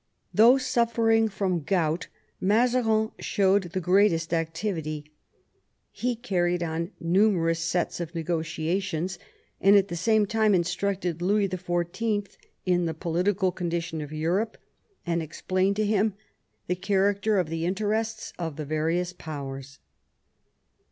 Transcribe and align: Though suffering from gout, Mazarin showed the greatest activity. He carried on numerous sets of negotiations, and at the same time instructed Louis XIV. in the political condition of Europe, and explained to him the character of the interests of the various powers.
Though 0.33 0.57
suffering 0.57 1.29
from 1.29 1.61
gout, 1.61 2.07
Mazarin 2.39 3.11
showed 3.19 3.65
the 3.73 3.79
greatest 3.79 4.33
activity. 4.33 5.11
He 5.91 6.15
carried 6.15 6.63
on 6.63 6.89
numerous 6.99 7.59
sets 7.59 7.99
of 7.99 8.15
negotiations, 8.15 9.19
and 9.61 9.75
at 9.75 9.89
the 9.89 9.95
same 9.95 10.25
time 10.25 10.55
instructed 10.55 11.21
Louis 11.21 11.47
XIV. 11.47 12.35
in 12.65 12.85
the 12.87 12.95
political 12.95 13.51
condition 13.51 14.01
of 14.01 14.11
Europe, 14.11 14.57
and 15.05 15.21
explained 15.21 15.75
to 15.75 15.85
him 15.85 16.15
the 16.65 16.75
character 16.75 17.37
of 17.37 17.49
the 17.49 17.67
interests 17.67 18.33
of 18.39 18.55
the 18.55 18.65
various 18.65 19.13
powers. 19.13 19.77